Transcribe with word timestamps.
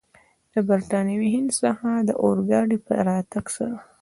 له 0.53 0.59
برټانوي 0.69 1.29
هند 1.35 1.49
څخه 1.63 1.89
د 2.07 2.09
اورګاډي 2.23 2.77
په 2.87 2.93
راتګ 3.07 3.45
سره. 3.57 3.77